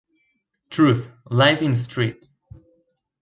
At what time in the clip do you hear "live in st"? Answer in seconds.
1.29-2.27